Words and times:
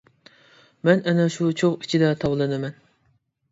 مەن 0.89 1.03
ئەنە 1.11 1.27
شۇ 1.37 1.51
چوغ 1.63 1.77
ئىچىدە 1.87 2.11
تاۋلىنىمەن. 2.25 2.77